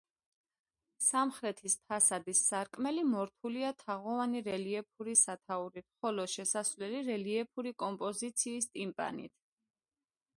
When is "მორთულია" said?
3.09-3.69